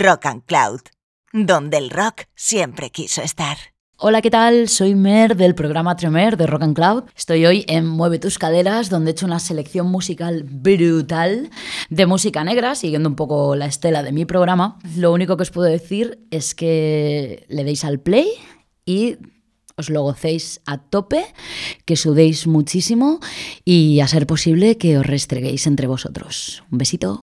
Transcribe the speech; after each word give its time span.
Rock 0.00 0.26
and 0.26 0.44
Cloud, 0.46 0.80
donde 1.32 1.76
el 1.76 1.90
rock 1.90 2.22
siempre 2.34 2.90
quiso 2.90 3.22
estar. 3.22 3.56
Hola, 3.98 4.22
¿qué 4.22 4.30
tal? 4.30 4.68
Soy 4.68 4.94
Mer 4.94 5.36
del 5.36 5.54
programa 5.54 5.96
Tremer 5.96 6.36
de 6.36 6.46
Rock 6.46 6.62
and 6.62 6.74
Cloud. 6.74 7.04
Estoy 7.16 7.46
hoy 7.46 7.64
en 7.68 7.86
Mueve 7.86 8.18
tus 8.18 8.38
caderas, 8.38 8.90
donde 8.90 9.10
he 9.10 9.12
hecho 9.12 9.26
una 9.26 9.38
selección 9.38 9.88
musical 9.88 10.44
brutal 10.44 11.50
de 11.90 12.06
música 12.06 12.42
negra, 12.42 12.74
siguiendo 12.74 13.08
un 13.08 13.16
poco 13.16 13.54
la 13.54 13.66
estela 13.66 14.02
de 14.02 14.12
mi 14.12 14.24
programa. 14.24 14.78
Lo 14.96 15.12
único 15.12 15.36
que 15.36 15.42
os 15.42 15.50
puedo 15.50 15.68
decir 15.68 16.26
es 16.30 16.54
que 16.54 17.44
le 17.48 17.62
deis 17.62 17.84
al 17.84 18.00
play 18.00 18.28
y 18.84 19.18
os 19.76 19.90
lo 19.90 20.02
gocéis 20.02 20.60
a 20.66 20.78
tope, 20.78 21.24
que 21.84 21.96
sudéis 21.96 22.46
muchísimo 22.46 23.20
y 23.64 24.00
a 24.00 24.08
ser 24.08 24.26
posible 24.26 24.78
que 24.78 24.98
os 24.98 25.06
restreguéis 25.06 25.66
entre 25.66 25.86
vosotros. 25.86 26.64
Un 26.72 26.78
besito. 26.78 27.20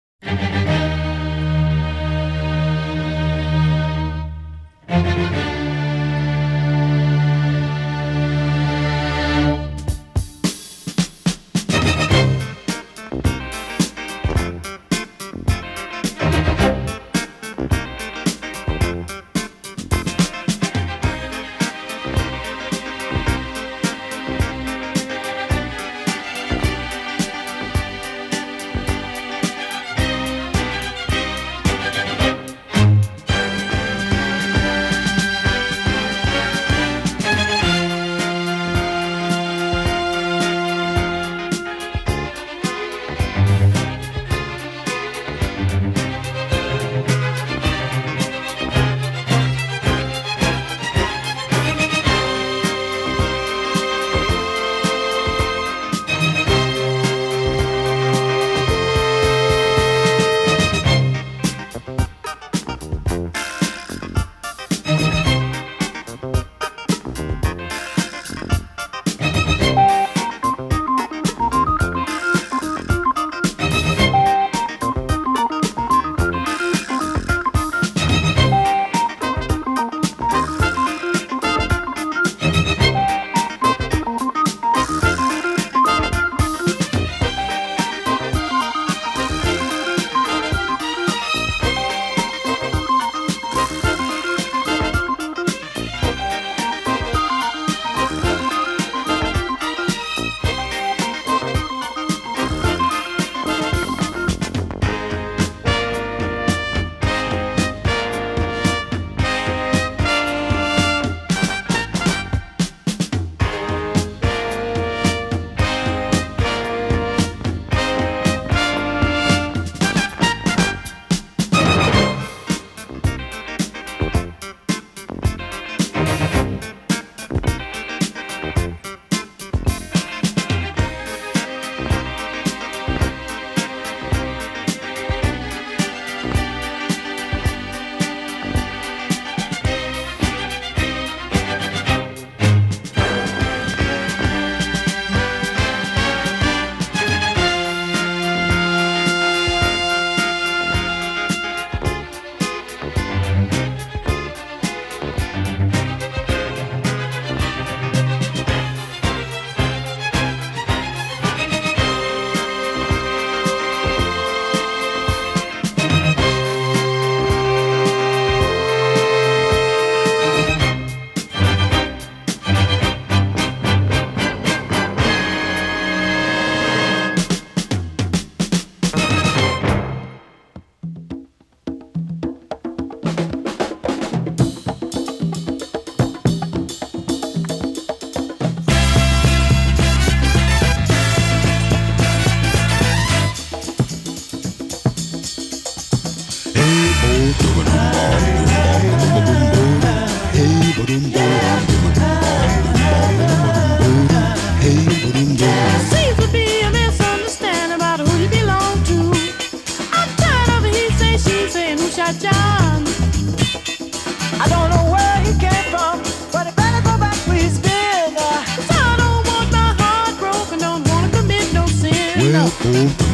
Ooh. 222.78 223.07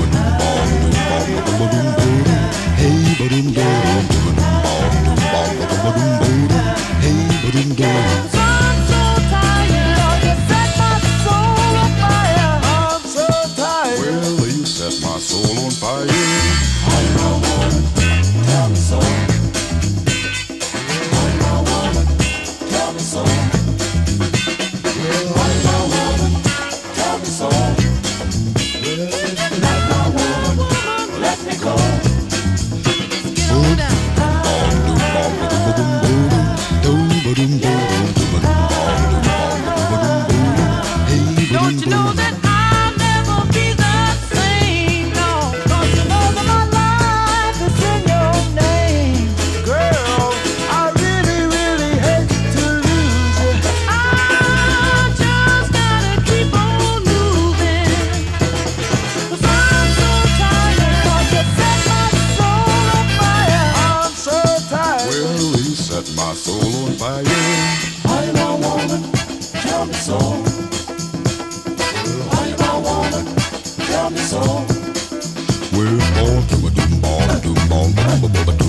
Boom. 78.20 78.63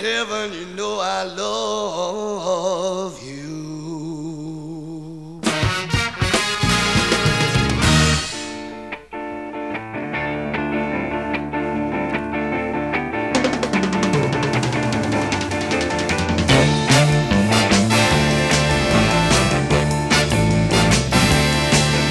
Heaven, 0.00 0.52
you 0.52 0.66
know 0.76 0.98
I 0.98 1.24
love 1.24 3.22
you. 3.22 3.40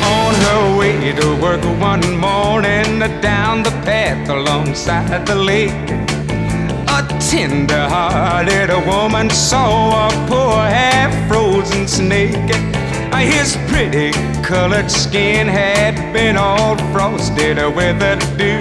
on 0.03 0.34
her 0.36 0.77
way 0.77 1.12
to 1.13 1.27
work 1.41 1.63
one 1.79 2.17
morning 2.17 3.00
down 3.22 3.63
the 3.63 3.72
path 3.84 4.29
alongside 4.29 5.25
the 5.25 5.36
lake. 5.36 5.78
A 7.00 7.08
tender 7.18 7.88
hearted 7.88 8.70
woman 8.86 9.29
saw 9.29 10.10
a 10.10 10.27
poor 10.27 10.60
half 10.68 11.15
frozen 11.29 11.88
snake. 11.88 12.36
Uh, 13.13 13.20
his 13.20 13.56
pretty 13.70 14.12
colored 14.44 14.91
skin 14.91 15.48
had 15.48 15.96
been 16.12 16.36
all 16.36 16.75
frosted 16.91 17.56
with 17.74 18.00
the 18.00 18.18
dew. 18.38 18.60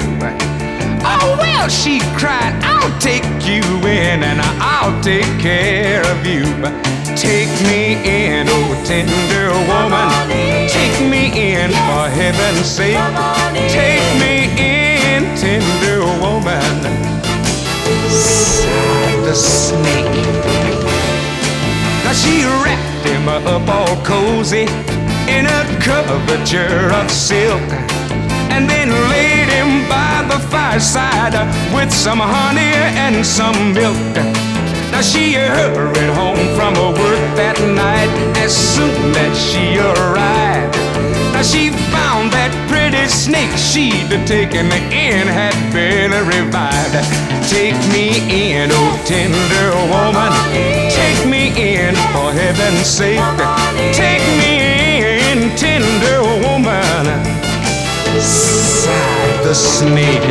Oh, 1.03 1.37
well, 1.37 1.69
she 1.69 1.99
cried, 2.17 2.55
I'll 2.63 2.97
take 3.01 3.25
you 3.43 3.65
in 3.83 4.23
and 4.23 4.41
I'll 4.63 4.95
take 5.03 5.27
care 5.41 6.07
of 6.07 6.25
you. 6.25 6.45
Take 7.17 7.51
me 7.67 7.99
in, 8.07 8.47
oh 8.49 8.85
tender 8.87 9.51
woman. 9.67 10.07
Take 10.71 10.95
me 11.11 11.55
in 11.57 11.71
for 11.71 12.07
heaven's 12.09 12.71
sake. 12.71 13.03
Take 13.75 14.07
me 14.23 14.47
in, 14.63 15.25
tender 15.37 16.07
woman. 16.23 17.28
Sighed 18.09 19.25
the 19.25 19.35
snake. 19.35 20.27
Now 22.05 22.13
she 22.13 22.45
wrapped 22.63 23.07
him 23.07 23.29
up 23.29 23.69
all 23.69 23.97
cozy 24.05 24.67
in 25.29 25.47
a 25.47 25.63
coverture 25.81 26.91
of 26.93 27.11
silk 27.11 27.69
and 28.51 28.69
then 28.69 28.91
laid 29.11 29.49
him 29.49 29.89
by 29.89 30.25
the 30.27 30.41
fireside 30.49 31.35
with 31.75 31.93
some 31.93 32.19
honey 32.19 32.75
and 33.05 33.25
some 33.25 33.73
milk. 33.73 34.15
Now 34.91 35.03
she 35.03 35.35
hurried 35.35 36.11
home 36.11 36.43
from 36.57 36.75
her 36.75 36.91
work 36.91 37.25
that 37.37 37.61
night 37.61 38.11
as 38.39 38.57
soon 38.57 39.15
as 39.15 39.35
she 39.39 39.79
arrived. 39.79 40.75
Now 41.33 41.43
she 41.43 41.71
found 41.93 42.33
that 42.33 42.51
pretty 42.91 43.09
snake 43.09 43.57
she'd 43.57 44.09
taken 44.27 44.67
in 44.67 45.27
had 45.27 45.55
been 45.73 46.11
revived. 46.27 46.95
Take 47.49 47.77
me 47.93 48.09
in, 48.31 48.71
oh 48.73 49.03
tender 49.05 49.69
woman. 49.93 50.33
Take 50.97 51.29
me 51.29 51.49
in 51.49 51.95
for 52.13 52.33
heaven's 52.33 52.87
sake. 52.87 53.21
Take 53.93 54.25
me 54.41 54.53
in, 55.21 55.55
tender 55.57 56.23
woman 56.47 57.05
sighed 58.21 59.45
the 59.45 59.55
snake. 59.55 60.29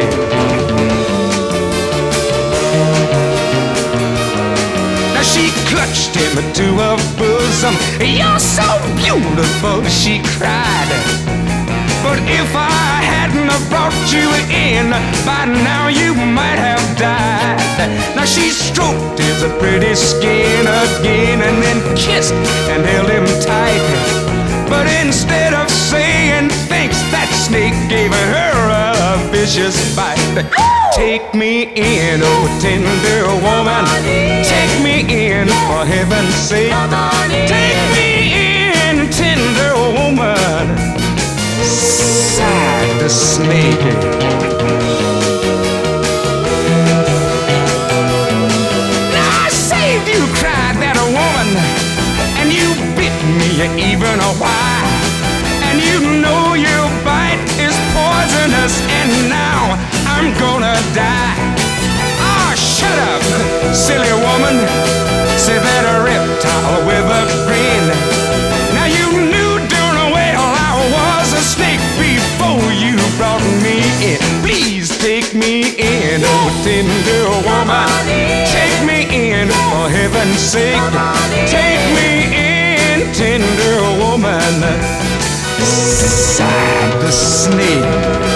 She 5.21 5.51
clutched 5.69 6.15
him 6.15 6.35
to 6.53 6.65
her 6.81 6.97
bosom. 7.19 7.75
You're 8.01 8.39
so 8.39 8.65
beautiful, 8.97 9.83
she 9.83 10.23
cried. 10.23 11.46
But 12.03 12.19
if 12.29 12.49
I 12.55 13.01
hadn't 13.03 13.49
have 13.49 13.65
brought 13.69 13.95
you 14.13 14.27
in, 14.49 14.91
by 15.25 15.45
now 15.45 15.87
you 15.87 16.13
might 16.13 16.59
have 16.59 16.83
died. 16.97 17.57
Now 18.15 18.25
she 18.25 18.49
stroked 18.49 19.19
his 19.19 19.43
pretty 19.59 19.95
skin 19.95 20.65
again 20.65 21.41
and 21.41 21.57
then 21.63 21.79
kissed 21.95 22.33
and 22.71 22.85
held 22.85 23.09
him 23.09 23.25
tight. 23.41 24.27
But 24.69 24.85
instead 25.01 25.53
of 25.53 25.69
saying 25.69 26.49
thanks, 26.67 26.99
that 27.11 27.29
snake 27.31 27.77
gave 27.87 28.11
her 28.11 28.57
a 28.83 29.31
vicious 29.31 29.77
bite. 29.95 30.19
Take 30.93 31.33
me 31.33 31.71
in, 31.75 32.19
oh 32.23 32.43
tender 32.59 33.23
woman. 33.45 33.85
Take 34.43 34.75
me 34.83 35.05
in 35.07 35.47
for 35.67 35.85
heaven's 35.85 36.35
sake. 36.35 36.73
Take 37.47 37.81
me 37.93 37.96
bit 52.97 53.13
me 53.37 53.47
even 53.91 54.15
a 54.19 54.33
while. 54.41 54.89
And 55.67 55.77
you 55.79 55.99
know 56.23 56.53
your 56.53 56.85
bite 57.05 57.43
is 57.59 57.75
poisonous, 57.93 58.73
and 58.99 59.29
now 59.29 59.77
I'm 60.13 60.33
gonna 60.41 60.75
die. 60.93 61.37
Ah, 62.19 62.53
shut 62.57 62.97
up, 63.11 63.23
silly 63.73 64.13
woman. 64.27 64.57
Say 65.37 65.57
that 65.59 65.83
a 65.93 65.97
reptile 66.03 66.79
with 66.89 67.07
a 67.21 67.46
me 75.37 75.75
in, 75.77 76.21
oh 76.23 76.49
tender 76.63 77.25
woman. 77.47 77.87
Take 78.49 78.79
me 78.85 79.05
in 79.31 79.47
for 79.47 79.89
heaven's 79.89 80.39
sake. 80.39 80.81
Take 81.47 81.83
me 81.95 82.09
in, 82.33 83.13
tender 83.13 83.79
woman. 84.03 84.55
Sighed 85.59 87.01
the 87.01 87.11
snake. 87.11 88.26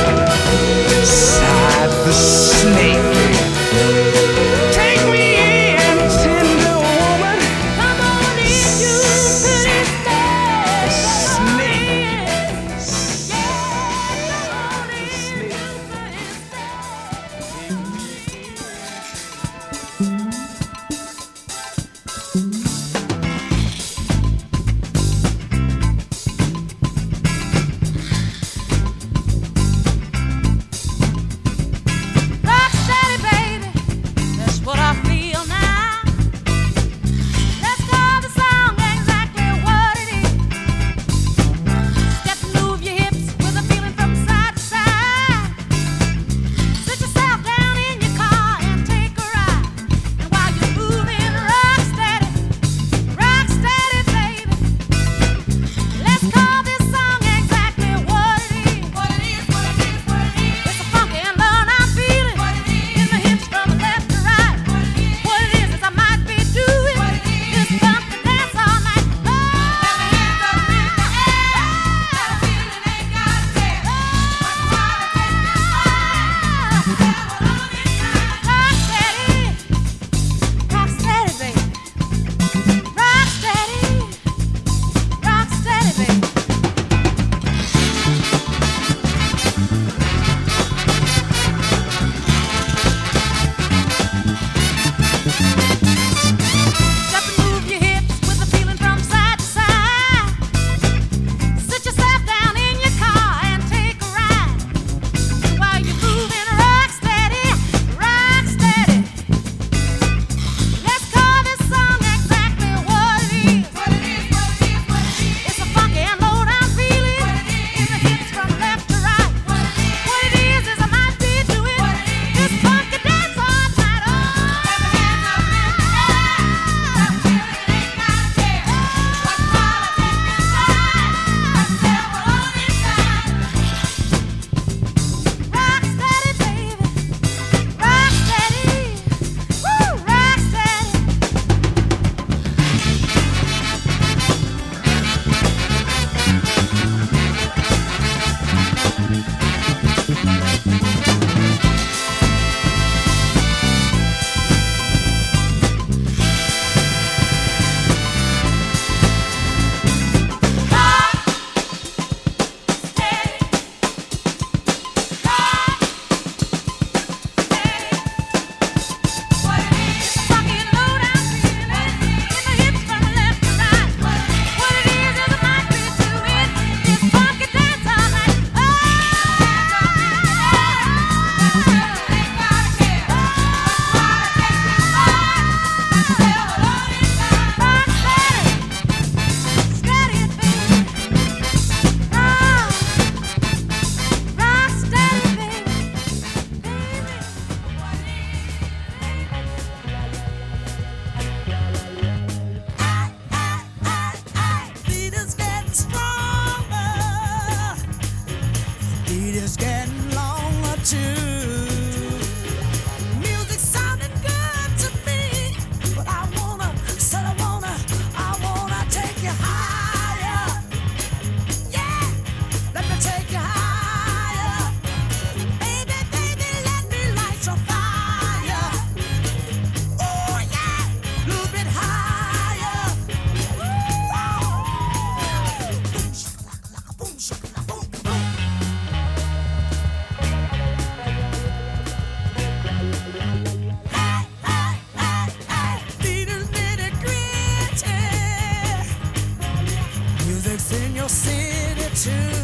Good. 252.06 252.41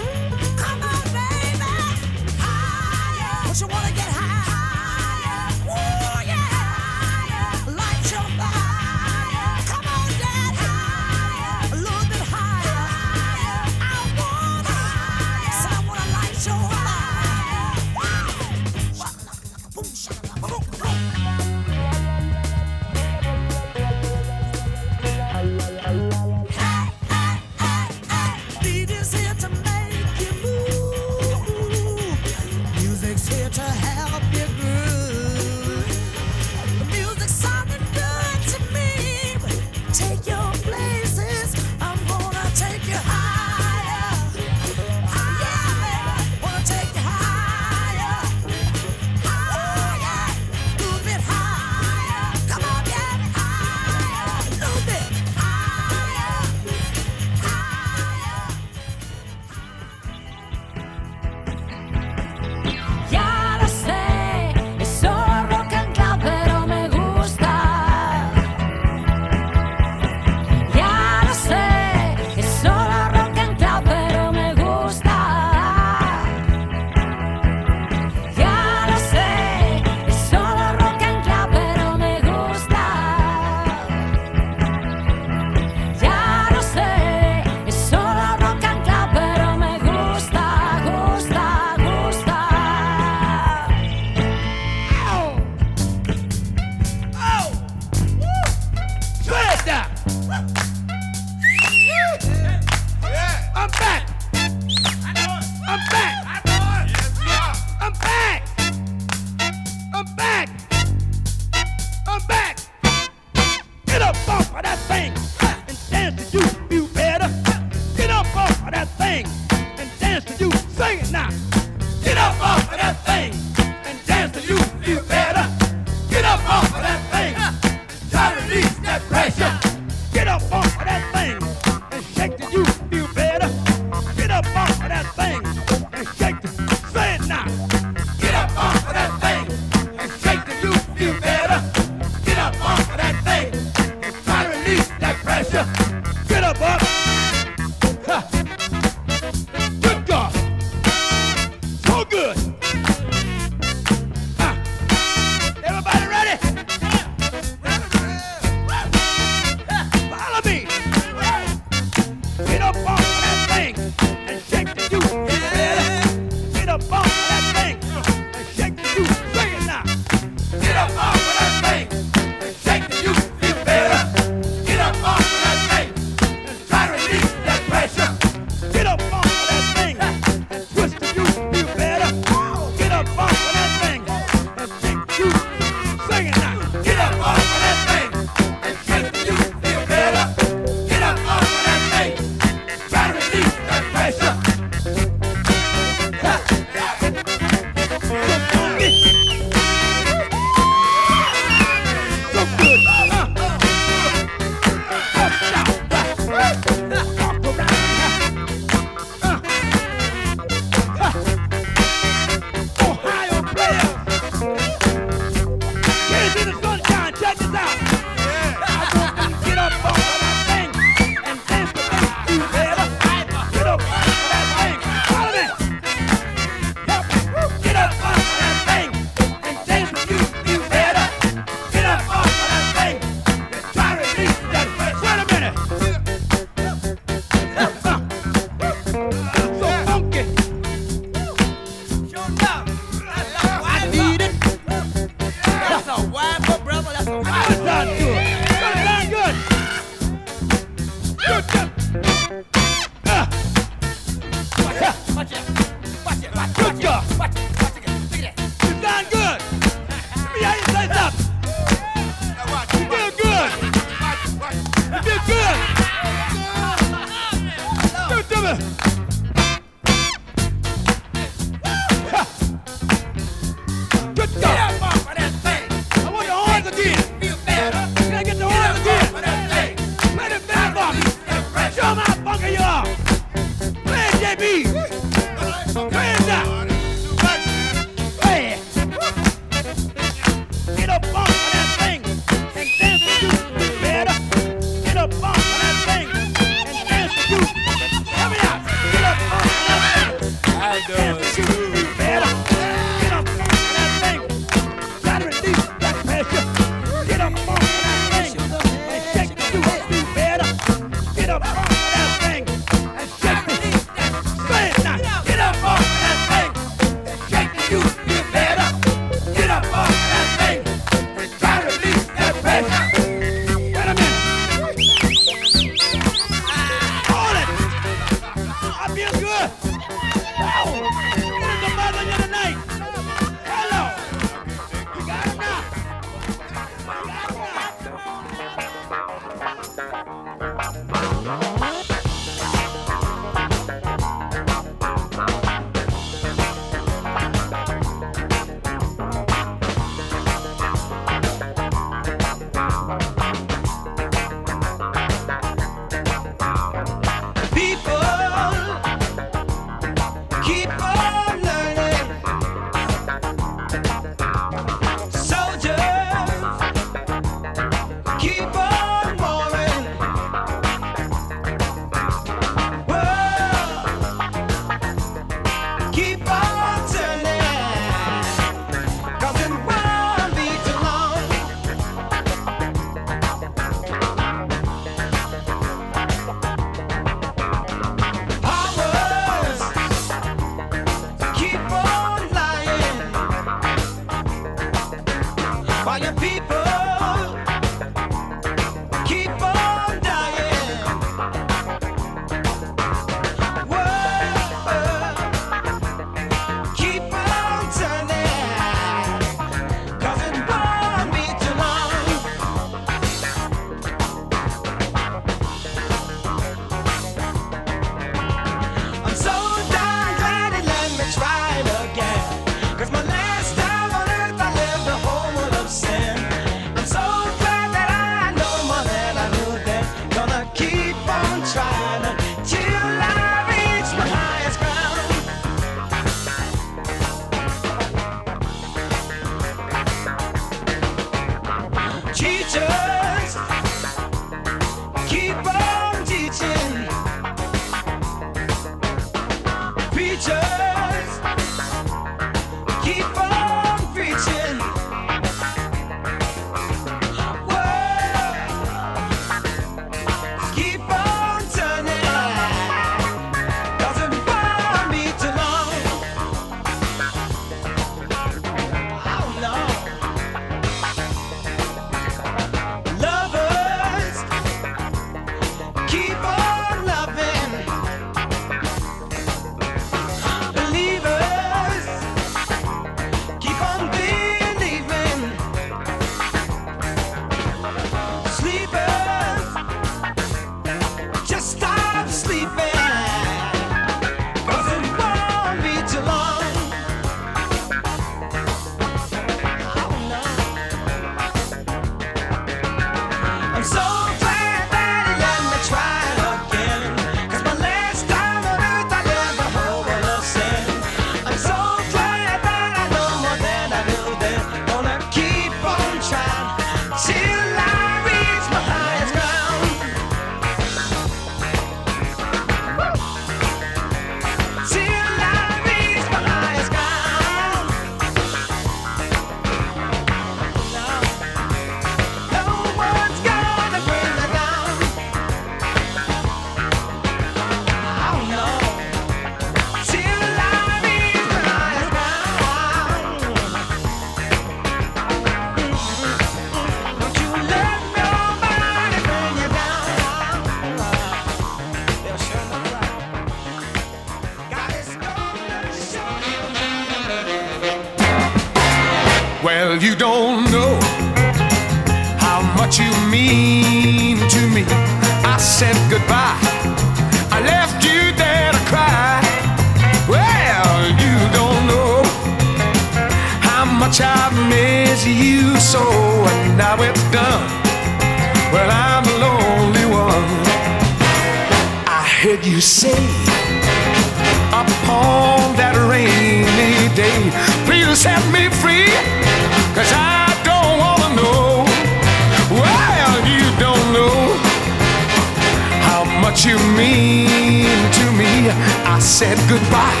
I 598.86 598.98
said 599.00 599.38
goodbye, 599.48 600.00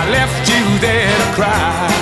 I 0.00 0.08
left 0.10 0.48
you 0.48 0.78
there 0.78 1.08
to 1.08 1.34
cry. 1.34 1.97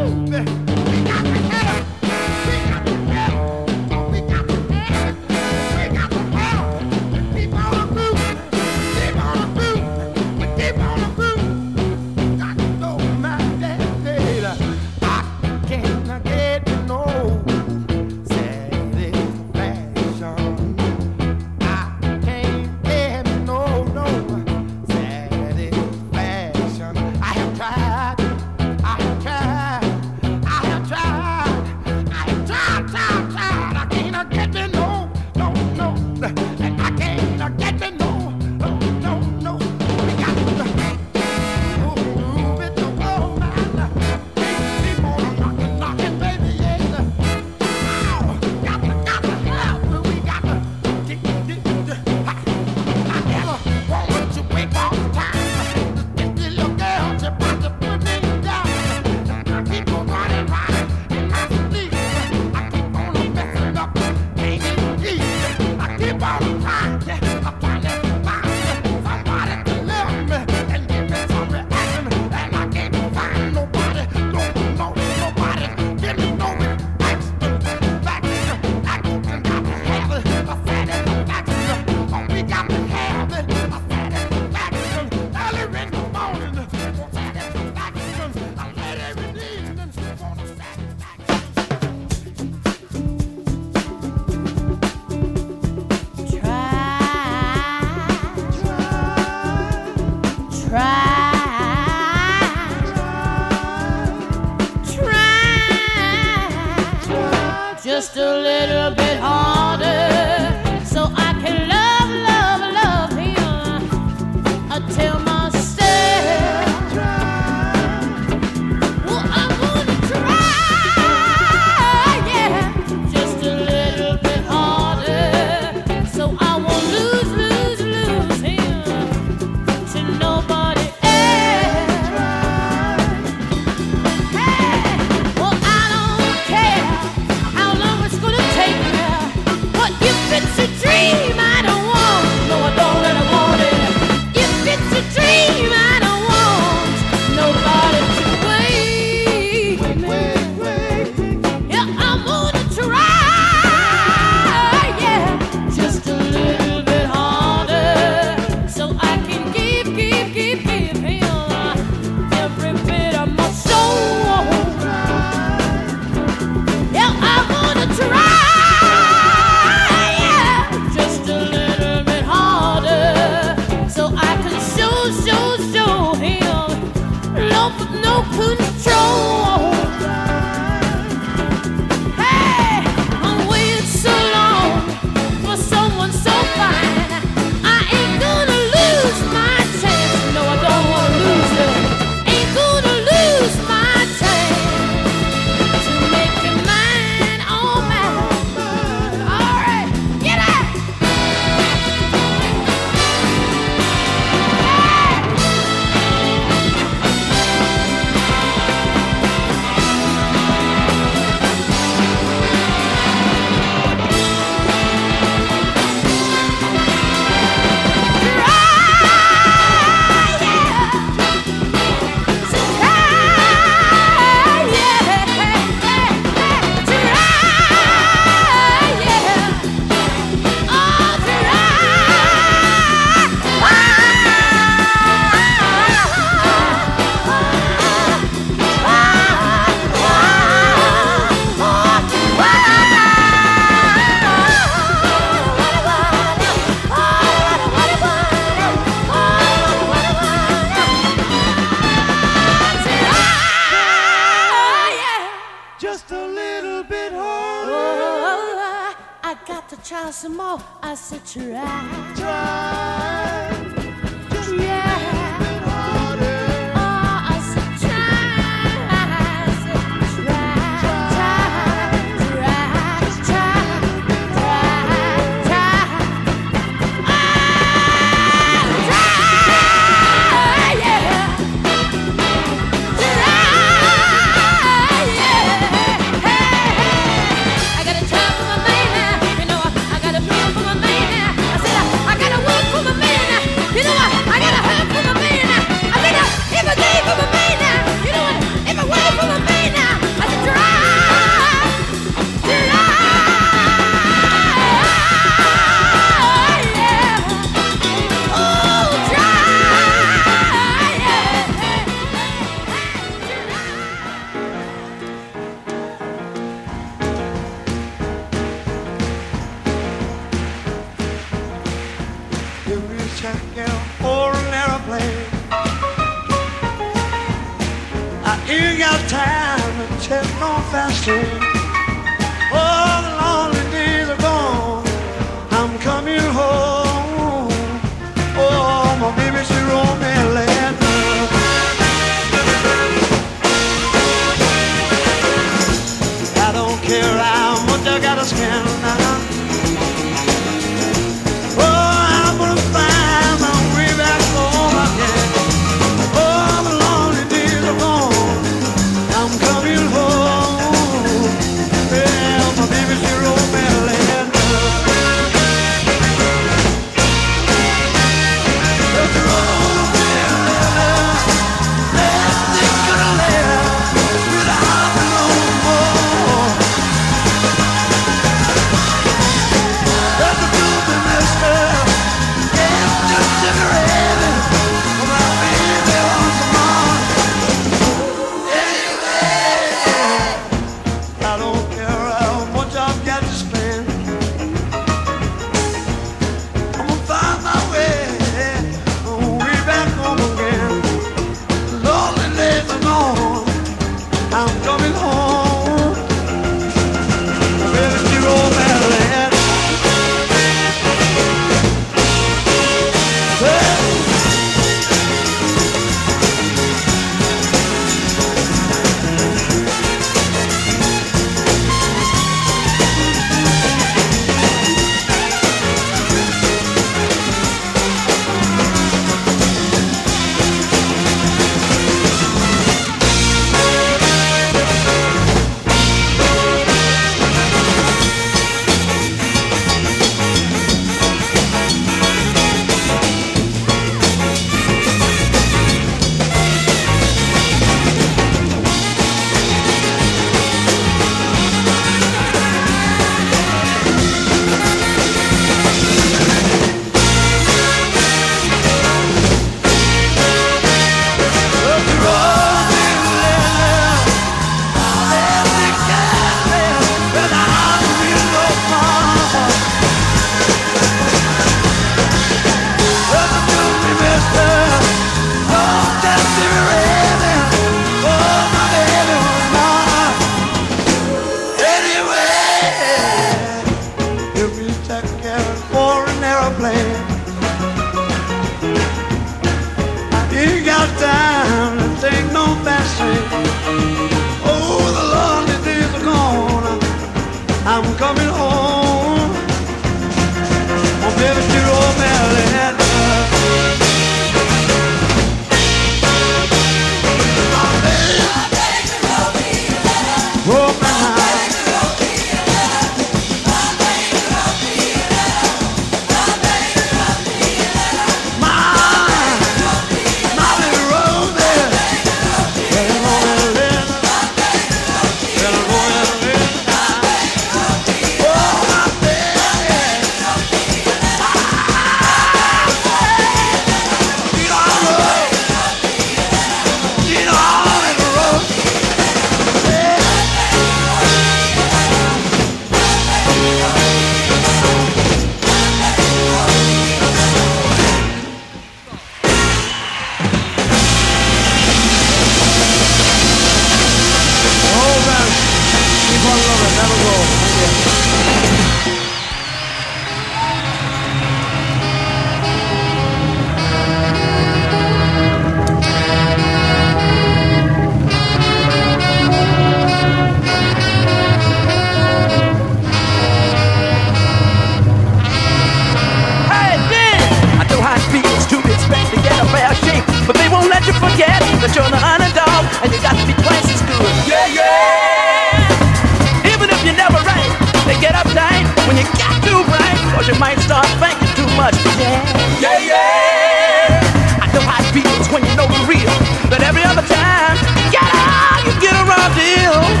start 590.71 590.87
thinking 591.03 591.27
too 591.35 591.51
much. 591.57 591.75
Yeah, 591.99 592.23
yeah, 592.63 592.79
yeah. 592.79 594.39
I 594.39 594.47
know 594.53 594.63
how 594.63 594.79
it 594.79 594.87
feels 594.95 595.27
when 595.27 595.43
you 595.43 595.53
know 595.59 595.67
the 595.67 595.83
real, 595.83 596.15
but 596.47 596.63
every 596.63 596.83
other 596.83 597.03
time, 597.03 597.57
yeah, 597.91 598.63
you 598.63 598.71
get 598.79 598.95
around 598.95 599.35
to 599.35 599.43
ill. 599.67 600.00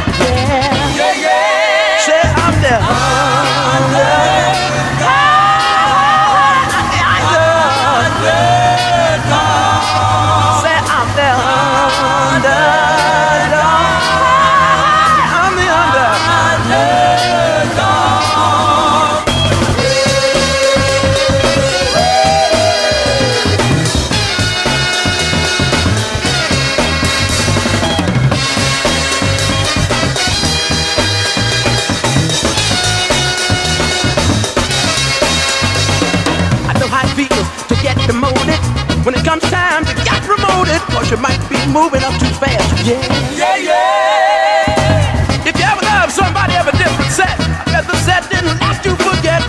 moving 41.71 42.03
up 42.03 42.11
too 42.19 42.27
fast. 42.35 42.67
Yeah, 42.85 42.99
yeah, 43.31 43.55
yeah. 43.55 45.47
If 45.47 45.55
you 45.55 45.63
ever 45.63 45.81
love 45.87 46.11
somebody 46.11 46.55
of 46.59 46.67
a 46.67 46.75
different 46.75 47.11
set, 47.11 47.39
I 47.39 47.63
bet 47.71 47.87
the 47.87 47.95
set 48.03 48.27
didn't 48.29 48.59
last 48.59 48.83
you 48.83 48.91
forget. 48.99 49.41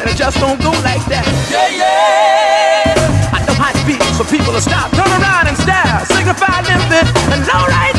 And 0.00 0.10
it 0.10 0.16
just 0.16 0.36
don't 0.38 0.60
go 0.60 0.70
like 0.84 1.04
that. 1.08 1.24
Yeah, 1.48 1.68
yeah. 1.72 3.32
I 3.32 3.40
know 3.48 3.56
how 3.56 3.72
it 3.72 3.80
be, 3.88 3.96
so 4.12 4.24
people 4.28 4.52
will 4.52 4.60
stop, 4.60 4.92
turn 4.92 5.08
around 5.08 5.48
and 5.48 5.56
stare, 5.56 6.04
signify 6.04 6.60
limpid, 6.68 7.08
and 7.32 7.48
all 7.48 7.66
right. 7.66 7.91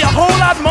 be 0.00 0.04
a 0.04 0.08
whole 0.08 0.38
lot 0.38 0.60
more. 0.62 0.69